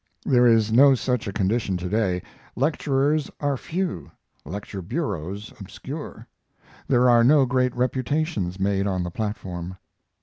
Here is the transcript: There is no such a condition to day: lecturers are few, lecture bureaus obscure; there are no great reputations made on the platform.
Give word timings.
There 0.25 0.47
is 0.47 0.71
no 0.71 0.95
such 0.95 1.27
a 1.27 1.31
condition 1.31 1.77
to 1.77 1.87
day: 1.87 2.23
lecturers 2.55 3.29
are 3.39 3.55
few, 3.55 4.09
lecture 4.43 4.81
bureaus 4.81 5.53
obscure; 5.59 6.25
there 6.87 7.07
are 7.07 7.23
no 7.23 7.45
great 7.45 7.75
reputations 7.75 8.59
made 8.59 8.87
on 8.87 9.03
the 9.03 9.11
platform. 9.11 9.77